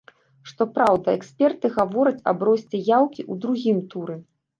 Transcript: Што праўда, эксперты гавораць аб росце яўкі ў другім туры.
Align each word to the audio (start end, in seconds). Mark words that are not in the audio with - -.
Што 0.51 0.65
праўда, 0.77 1.09
эксперты 1.17 1.69
гавораць 1.75 2.25
аб 2.31 2.39
росце 2.49 2.79
яўкі 2.97 3.21
ў 3.31 3.45
другім 3.45 3.83
туры. 3.93 4.17